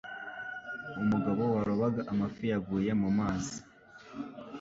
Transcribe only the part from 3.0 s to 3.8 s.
mu mazi